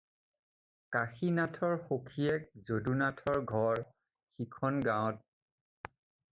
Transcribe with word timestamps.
কাশীনাথৰ 0.95 1.75
সখীয়েক 1.89 2.49
যদুনাথৰ 2.71 3.45
ঘৰ 3.57 3.85
সিখন 3.85 4.83
গাঁৱত। 4.91 5.95